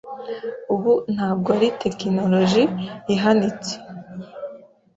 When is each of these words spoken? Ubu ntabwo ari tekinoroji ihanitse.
Ubu 0.73 0.91
ntabwo 1.13 1.47
ari 1.57 1.67
tekinoroji 1.81 2.63
ihanitse. 3.13 3.73